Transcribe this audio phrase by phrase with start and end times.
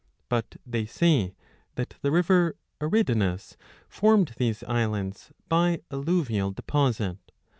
[0.29, 1.35] But they say
[1.75, 3.57] that the river Eridanus 2
[3.87, 7.19] formed these islands by alluvial deposit.